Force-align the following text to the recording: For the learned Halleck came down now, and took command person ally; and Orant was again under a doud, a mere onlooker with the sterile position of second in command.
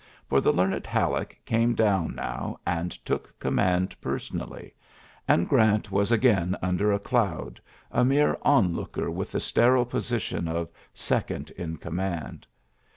For 0.27 0.41
the 0.41 0.51
learned 0.51 0.87
Halleck 0.87 1.39
came 1.45 1.75
down 1.75 2.15
now, 2.15 2.59
and 2.65 2.89
took 3.05 3.37
command 3.39 4.01
person 4.01 4.41
ally; 4.41 4.71
and 5.27 5.47
Orant 5.51 5.91
was 5.91 6.11
again 6.11 6.57
under 6.59 6.91
a 6.91 6.97
doud, 6.97 7.59
a 7.91 8.03
mere 8.03 8.35
onlooker 8.41 9.11
with 9.11 9.31
the 9.31 9.39
sterile 9.39 9.85
position 9.85 10.47
of 10.47 10.71
second 10.91 11.51
in 11.51 11.77
command. 11.77 12.47